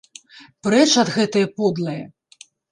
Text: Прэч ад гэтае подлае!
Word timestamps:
Прэч 0.67 0.91
ад 1.03 1.13
гэтае 1.19 1.45
подлае! 1.61 2.01